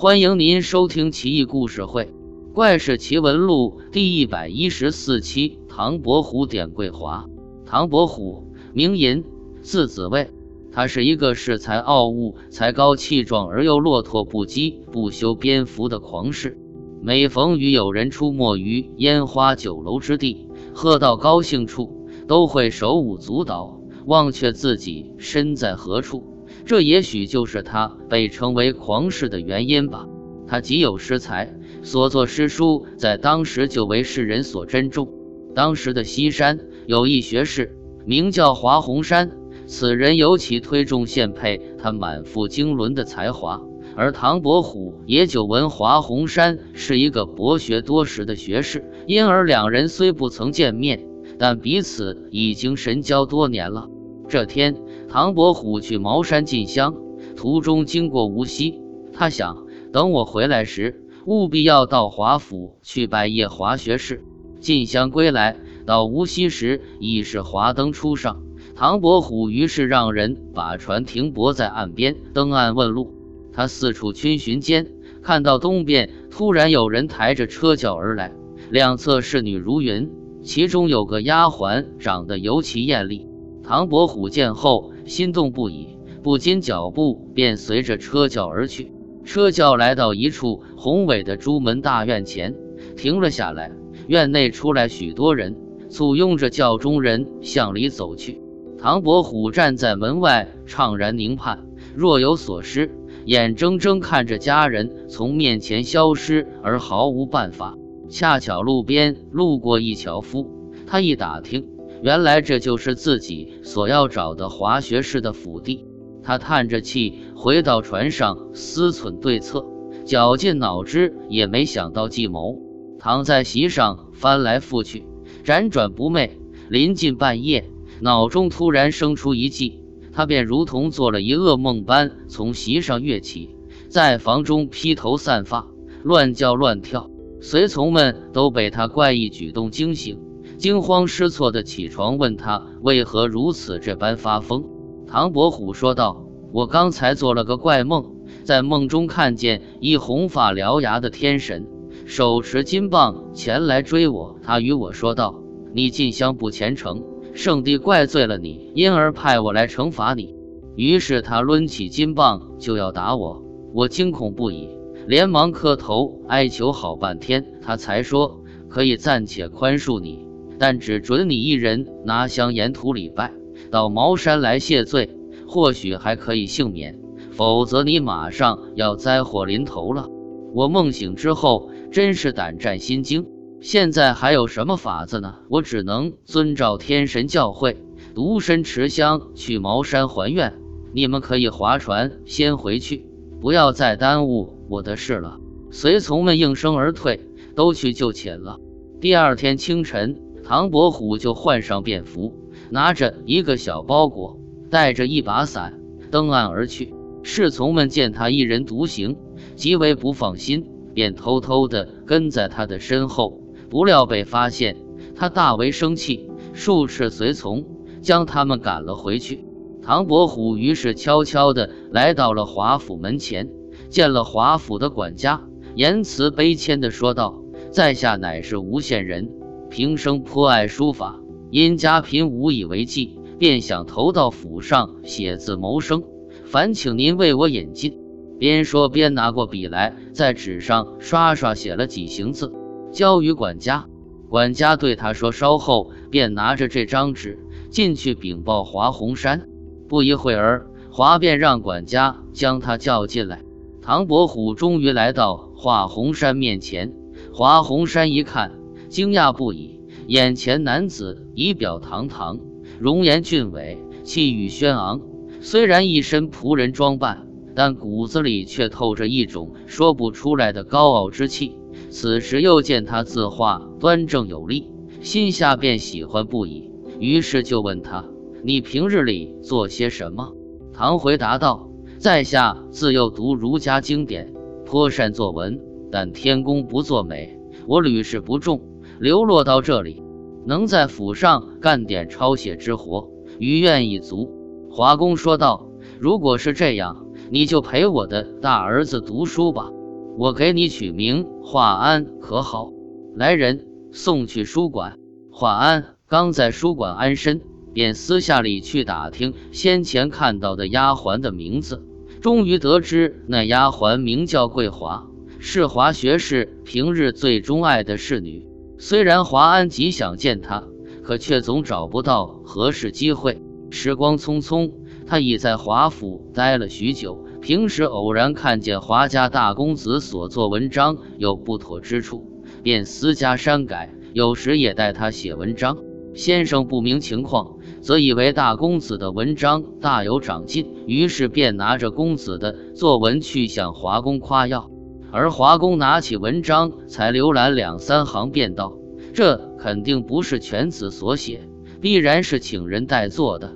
[0.00, 2.04] 欢迎您收听《奇异故事会·
[2.52, 5.58] 怪事奇闻录》第一百一十四期。
[5.68, 7.28] 唐伯虎点桂华。
[7.66, 9.24] 唐伯虎，名寅，
[9.60, 10.30] 字子卫，
[10.70, 16.56] 他是一个恃才傲物、才高气壮而又落拓不羁、不修边幅的狂士。
[17.02, 26.22] 每逢与友人出没于烟花酒楼之地，喝到高兴处，都会手舞足蹈，忘却自己身在何处。
[26.64, 30.06] 这也许就是他被称为狂士的原因吧。
[30.46, 35.12] 他极有诗才，所作诗书在当时就为世人所珍重。
[35.54, 37.76] 当时的西山有一学士，
[38.06, 39.30] 名叫华洪山，
[39.66, 43.60] 此人尤其推崇献佩他满腹经纶的才华。
[43.94, 51.04] 而唐伯虎也久闻华洪山是一个博学多识的学士，因而两人虽不曾见面，
[51.38, 53.88] 但彼此已经神交多年了。
[54.28, 54.76] 这天。
[55.10, 56.94] 唐伯虎去茅山进香，
[57.34, 58.78] 途中经过无锡，
[59.14, 64.22] 他想等我回来时，务必要到华府去拜谒华学士。
[64.60, 68.42] 进香归来，到无锡时已是华灯初上。
[68.74, 73.14] 唐伯虎于是让人把船停泊在岸边，登岸问路。
[73.50, 74.88] 他四处逡巡间，
[75.22, 78.34] 看到东边突然有人抬着车轿而来，
[78.70, 80.10] 两侧侍女如云，
[80.42, 83.26] 其中有个丫鬟长得尤其艳丽。
[83.62, 84.92] 唐伯虎见后。
[85.08, 88.92] 心动不已，不禁脚步便随着车轿而去。
[89.24, 92.54] 车轿来到一处宏伟的朱门大院前，
[92.96, 93.72] 停了下来。
[94.06, 95.56] 院内出来许多人，
[95.90, 98.40] 簇拥着轿中人向里走去。
[98.78, 102.90] 唐伯虎站在门外，怅然凝盼，若有所失，
[103.24, 107.76] 眼睁睁看着家人从面前消失，而毫无办法。
[108.08, 111.66] 恰巧路边路过一樵夫，他一打听。
[112.02, 115.84] 原来这就是自己所要找的华学士的府邸。
[116.22, 119.64] 他叹着气回到船上，思忖对策，
[120.04, 122.58] 绞尽脑汁也没想到计谋。
[122.98, 125.06] 躺在席上翻来覆去，
[125.44, 126.30] 辗转不寐。
[126.68, 127.70] 临近半夜，
[128.00, 129.80] 脑中突然生出一计，
[130.12, 133.54] 他便如同做了一噩梦般从席上跃起，
[133.88, 135.66] 在房中披头散发，
[136.02, 137.08] 乱叫乱跳。
[137.40, 140.18] 随从们都被他怪异举动惊醒。
[140.58, 144.64] 惊慌失措的起床，问他为何如此这般发疯。
[145.06, 151.68] 唐伯虎说道：“我刚才做了个怪梦，在梦中看见一红发獠牙的天神，
[152.06, 154.36] 手持金棒前来追我。
[154.42, 155.40] 他与我说道
[155.72, 157.04] ：‘你进香不虔诚，
[157.34, 160.34] 圣帝怪罪了你，因而派我来惩罚你。’
[160.74, 164.68] 于是他抡起金棒就要打我，我惊恐不已，
[165.06, 170.26] 连忙磕头哀求好半天，他才说可以暂且宽恕你。”
[170.58, 173.32] 但只准你一人拿香沿途礼拜，
[173.70, 175.10] 到茅山来谢罪，
[175.46, 176.94] 或许还可以幸免；
[177.32, 180.08] 否则你马上要灾祸临头了。
[180.52, 183.26] 我梦醒之后，真是胆战心惊。
[183.60, 185.36] 现在还有什么法子呢？
[185.48, 187.76] 我只能遵照天神教诲，
[188.14, 190.54] 独身持香去茅山还愿。
[190.92, 193.04] 你们可以划船先回去，
[193.40, 195.38] 不要再耽误我的事了。
[195.70, 197.20] 随从们应声而退，
[197.54, 198.58] 都去就寝了。
[199.00, 200.20] 第二天清晨。
[200.48, 202.32] 唐伯虎就换上便服，
[202.70, 204.38] 拿着一个小包裹，
[204.70, 205.78] 带着一把伞，
[206.10, 206.94] 登岸而去。
[207.22, 209.18] 侍从们见他一人独行，
[209.56, 213.42] 极为不放心，便偷偷地跟在他的身后。
[213.68, 214.78] 不料被发现，
[215.14, 217.66] 他大为生气，数斥随从，
[218.00, 219.44] 将他们赶了回去。
[219.82, 223.50] 唐伯虎于是悄悄地来到了华府门前，
[223.90, 225.42] 见了华府的管家，
[225.74, 229.30] 言辞悲谦地说道：“在下乃是吴县人。”
[229.70, 231.20] 平生颇爱书法，
[231.50, 236.02] 因家贫无以为继，便想投到府上写字谋生。
[236.44, 237.98] 烦请您为我引进。
[238.38, 242.52] 边说边拿过笔来，在纸上刷刷写了几行字，
[242.92, 243.86] 交与管家。
[244.28, 249.46] 管家对他说：“稍后。”便拿着这张纸进去禀报华洪山。
[249.88, 253.42] 不一会儿，华便让管家将他叫进来。
[253.82, 256.94] 唐伯虎终于来到华洪山面前。
[257.32, 258.57] 华洪山一看。
[258.88, 262.40] 惊讶不已，眼前男子仪表堂堂，
[262.80, 265.00] 容颜俊伟，气宇轩昂。
[265.40, 271.56] 虽然一身仆人装扮，但骨子里却透着一种说不出来的高傲之气。
[271.90, 274.70] 此时又见他字画端正有力，
[275.00, 276.70] 心下便喜欢不已。
[276.98, 278.04] 于是就问他
[278.42, 280.32] ：“你平日里做些什么？”
[280.72, 284.32] 唐回答道：“在下自幼读儒家经典，
[284.64, 285.60] 颇善作文，
[285.92, 288.60] 但天公不作美，我屡试不中。”
[289.00, 290.02] 流落到这里，
[290.46, 294.30] 能在府上干点抄写之活，余愿已足。
[294.70, 295.68] 华公说道
[296.00, 299.70] ：“如果是这样，你就陪我的大儿子读书吧。”
[300.18, 302.72] 我给你取名华安，可好？”
[303.14, 304.98] 来人，送去书馆。
[305.30, 307.40] 华安刚在书馆安身，
[307.72, 311.84] 便私下里去打听先前看到的丫鬟的名字，
[312.20, 315.06] 终于得知那丫鬟名叫桂华，
[315.38, 318.47] 是华学士平日最钟爱的侍女。
[318.80, 320.62] 虽然华安极想见他，
[321.02, 323.42] 可却总找不到合适机会。
[323.70, 324.72] 时光匆匆，
[325.04, 327.24] 他已在华府待了许久。
[327.40, 333.92] 平时偶然看见华家大公子所作文章有不妥之处，便私加删改。
[334.12, 335.78] 有时也代他写文章，
[336.14, 344.70] 先生不明情况，则以为大公子的文章大有长进，于是便拿着公子的作文去向华公夸耀。
[345.10, 348.76] 而华公拿起文章，才浏览两三行，便道
[349.14, 351.48] ：“这肯定不是犬子所写，
[351.80, 353.54] 必然是请人代做的。”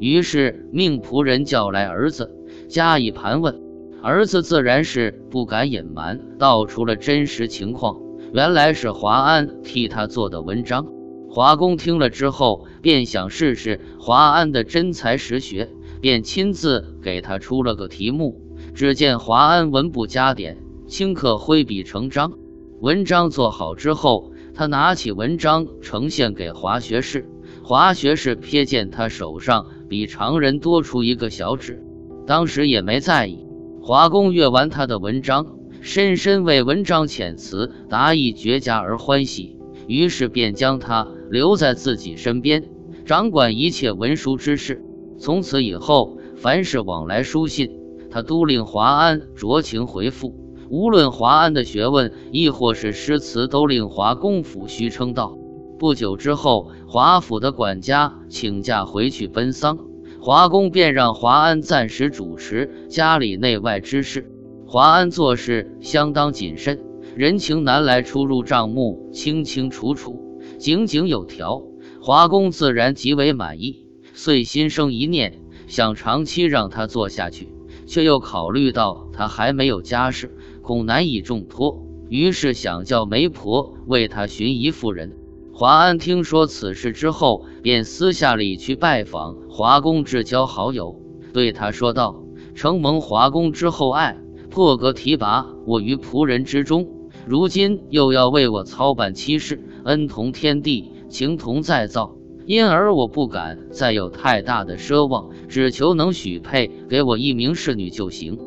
[0.00, 2.30] 于是命仆人叫来儿子，
[2.68, 3.60] 加以盘问。
[4.02, 7.96] 儿子自然是不敢隐瞒，道出了真实情况。
[8.32, 10.86] 原来是华安替他做的文章，
[11.30, 15.70] 华公听了之后，便想试试华安的真才实学，
[16.00, 18.40] 便亲自给他出了个题目。
[18.74, 20.58] 只见华安文不加点，
[20.94, 22.34] 顷刻挥笔成章。
[22.80, 27.28] 文章做好之后，他拿起文章呈现给华学士。
[27.64, 31.82] 华学士瞥见他手上比常人多出一个小指，
[32.28, 33.44] 当时也没在意。
[33.82, 35.58] 华公阅完他的文章。
[35.80, 39.58] 深深为文章遣词达意绝佳而欢喜，
[39.88, 42.70] 于是便将他留在自己身边，
[43.04, 44.80] 掌管一切文书之事。
[45.18, 47.80] 从此以后，凡是往来书信，
[48.12, 50.43] 他都令华安酌情回复。
[50.68, 55.36] 无论华安的学问，亦或是诗词，都令华公府虚称道。
[55.78, 59.78] 不久之后，华府的管家请假回去奔丧，
[60.20, 64.30] 华公便让华安暂时主持家里内外之事。
[64.66, 66.80] 华安做事相当谨慎，
[67.14, 71.62] 人情难来出入账目清清楚楚、井井有条。
[72.00, 77.48] 华公自然极为满意，遂心生一念，想长期让他做下去，
[77.86, 85.12] 却又考虑到他还没有家室，恐难以重托，于是想叫媒婆为他寻一妇人。
[85.52, 90.98] 华安听说此事之后，便私下里去拜访华公，至交好友，
[91.34, 92.24] 对他说道
[92.56, 94.16] ：“承蒙华公之厚爱。”
[94.48, 96.88] 破格提拔我于仆人之中，
[97.26, 108.38] 如今又要为我操办妻事，恩同天地，情同再造，因而我不敢再有太大的奢望，只求能许配给我一名侍女就行。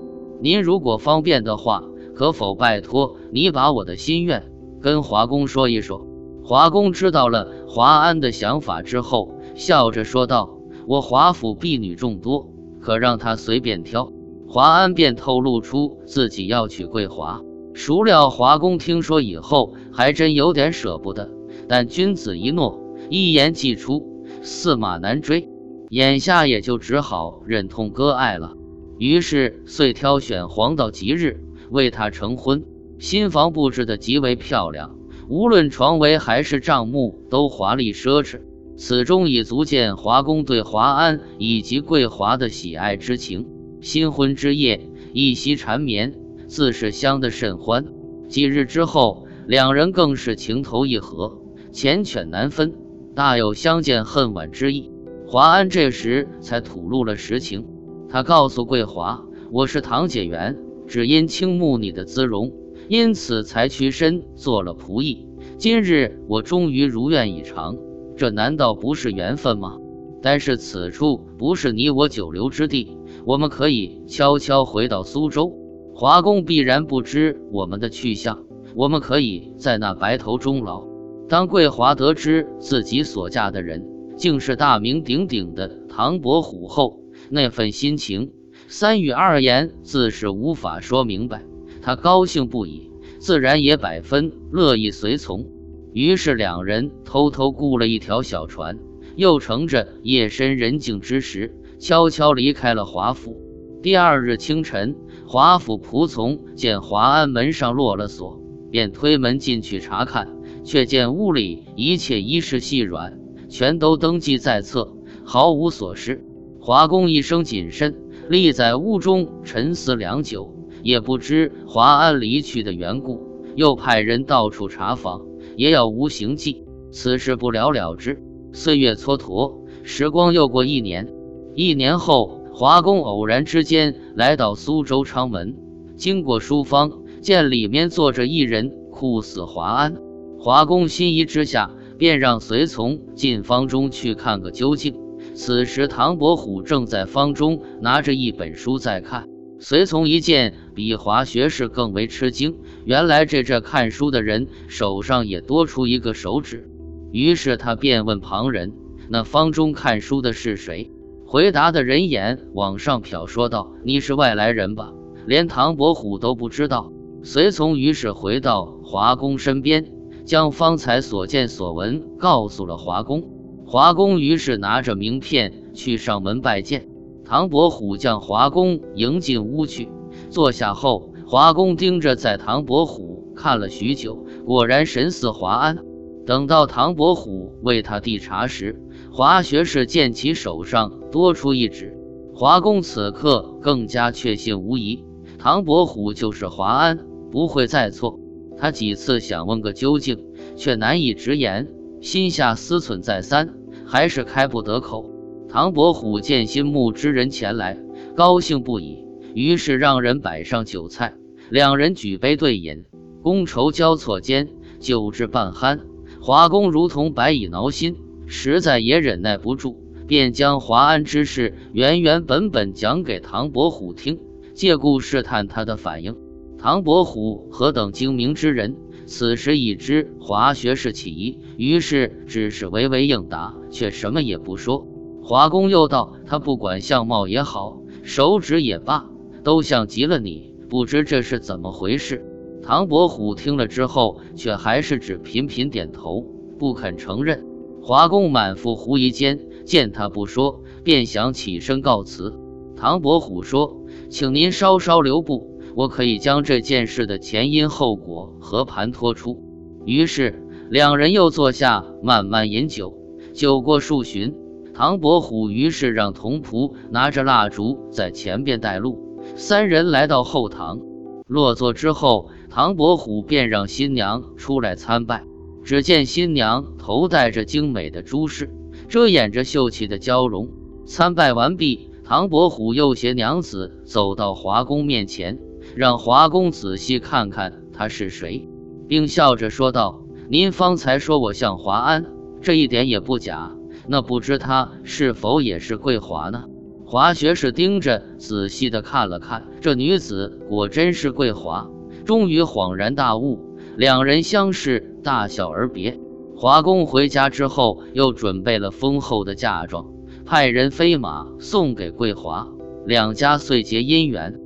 [0.41, 1.83] 您如果方便的话，
[2.17, 6.07] 可否拜托你把我的心愿跟华公说一说？
[6.43, 12.49] 华公知道了华安的想法之后，笑着说道：“我华府婢女众多，
[12.81, 14.11] 可让他随便挑。”
[14.49, 17.43] 华安便透露出自己要娶桂华，
[17.75, 21.29] 孰料华公听说以后，还真有点舍不得。
[21.69, 22.79] 但君子一诺，
[23.11, 25.47] 一言既出，驷马难追，
[25.89, 28.53] 眼下也就只好忍痛割爱了。
[28.97, 32.63] 于是遂挑选黄道吉日为他成婚。
[32.99, 34.95] 新房布置的极为漂亮，
[35.29, 38.41] 无论床围还是帐幕都华丽奢侈。
[38.75, 43.47] 此中已足见华公对华安以及桂华的喜爱之情。
[43.81, 46.13] 新婚之夜，一夕缠绵，
[46.47, 47.85] 自是相得甚欢。
[48.27, 51.39] 几日之后，两人更是情投意合，
[51.71, 52.73] 缱绻难分，
[53.15, 54.92] 大有相见恨晚之意。
[55.27, 57.65] 华安这时才吐露了实情，
[58.09, 62.51] 他告诉桂华：“我是唐解元，只因倾慕你的姿容，
[62.87, 65.27] 因此才屈身做了仆役。
[65.57, 67.77] 今日我终于如愿以偿，
[68.15, 69.77] 这难道不是缘分吗？
[70.21, 75.53] 但是此处不是你我久留之地。”我们可以悄悄回到苏州，
[75.94, 78.45] 华公必然不知我们的去向。
[78.73, 80.85] 我们可以在那白头终老。
[81.27, 88.31] 当桂华得知自己所嫁的人竟是大名鼎鼎的唐伯虎后，那份心情，
[88.69, 91.42] 三语二言自是无法说明白。
[91.81, 95.47] 他高兴不已，自然也百分乐意随从。
[95.94, 98.78] 于是两人偷偷雇了一条小船，
[99.16, 101.56] 又乘着夜深人静之时。
[101.80, 103.40] 悄悄离开了华府。
[103.81, 104.97] 第二日清晨，
[105.28, 110.28] 华府仆从见华安门上落了锁，便推门进去查看，
[110.66, 116.26] 却见屋里一切衣饰细软，全都登记在册，毫无所失。
[116.59, 117.95] 华公一生谨慎，
[118.29, 120.53] 立在屋中沉思良久，
[120.83, 123.21] 也不知华安离去的缘故，
[123.55, 125.21] 又派人到处查访，
[125.55, 126.63] 也要无行迹。
[126.91, 128.21] 此事不了了之。
[128.53, 131.13] 岁月蹉跎，时光又过一年。
[131.53, 135.55] 一年后，华公偶然之间来到苏州昌门，
[135.95, 136.91] 经过书坊，
[137.21, 139.95] 见里面坐着一人，酷似华安。
[140.39, 145.06] 华公心仪之下，便让随从进房中去看个究竟。
[145.37, 149.29] 此时，唐伯虎正在方中拿着一本书在看。
[149.59, 152.56] 随从一见，比华学士更为吃惊。
[152.85, 156.67] 原来这这看书的人手上也多出一个手指。
[157.11, 158.73] 于是他便问旁人
[159.09, 160.89] ：“那方中看书的是谁？”
[161.23, 164.91] 回答的人眼往上瞟，说道：“你是外来人吧？
[165.27, 166.91] 连唐伯虎都不知道。”
[167.21, 169.85] 随从于是回到华公身边，
[170.25, 173.36] 将方才所见所闻告诉了华公。
[173.69, 176.88] 华公于是拿着名片去上门拜见。
[177.26, 179.90] 唐伯虎将华公迎进屋去，
[180.30, 185.80] 坐下后，华公盯着在唐伯虎看了许久，果然神似华安。
[186.26, 188.81] 等到唐伯虎为他递茶时，
[189.12, 191.97] 华学士见其手上多出一指，
[192.33, 195.04] 华公此刻更加确信无疑，
[195.38, 197.00] 唐伯虎就是华安，
[197.31, 198.18] 不会再错。
[198.57, 200.24] 他几次想问个究竟，
[200.56, 201.68] 却难以直言，
[201.99, 203.54] 心下思忖再三，
[203.85, 205.11] 还是开不得口。
[205.49, 207.77] 唐伯虎见心目之人前来，
[208.16, 211.16] 高兴不已，于是让人摆上酒菜，
[211.49, 212.85] 两人举杯对饮，
[213.23, 214.49] 觥筹交错间，
[214.80, 215.80] 酒至半酣，
[216.21, 217.95] 华公如同白蚁挠心，
[218.27, 224.19] 实在也忍耐不住，便将华安之事原原本本讲给唐伯虎听，
[224.54, 226.16] 借故试探他的反应。
[226.57, 228.75] 唐伯虎何等精明之人，
[229.06, 234.87] 此时已知华学士起疑，于是只是唯唯应答，却什么也不说。
[235.23, 239.09] 华公又道：“他不管相貌也好，手指也罢，
[239.44, 240.54] 都像极了你。
[240.69, 242.23] 不知这是怎么回事？”
[242.61, 246.23] 唐伯虎听了之后，却还是只频频点头，
[246.59, 247.45] 不肯承认。
[247.81, 252.37] 华公满腹狐疑间，见他不说，便想起身告辞。
[252.76, 259.44] 唐伯虎说：“请您稍稍留步，我可以将这件事的前因后果和盘托出。”
[259.85, 262.94] 于是两人又坐下，慢慢饮酒。
[263.33, 264.36] 酒过数巡。
[264.74, 270.80] 唐伯虎于是让童仆拿着蜡烛在前边带路，三人来到后堂，
[271.26, 275.24] 落座之后，唐伯虎便让新娘出来参拜。
[275.64, 278.52] 只见新娘头戴着精美的珠饰，
[278.88, 280.50] 遮掩着秀气的娇容。
[280.86, 285.40] 参拜完毕，唐伯虎又携娘子走到华公面前，
[285.76, 288.47] 让华公仔细看看他是谁，
[288.88, 292.05] 并笑着说道：“您方才说我像华安，
[292.41, 293.51] 这一点也不假。”
[293.89, 296.43] 那不知他是否也是桂华呢？
[296.85, 301.69] 华学士盯着仔细的看了看，这女子果真是桂华，
[302.05, 303.39] 终于恍然大悟。
[303.77, 305.97] 两人相视，大笑而别。
[306.35, 309.85] 华公回家之后，又准备了丰厚的嫁妆，
[310.25, 312.49] 派人飞马送给桂华，
[312.85, 314.37] 两家遂结姻缘。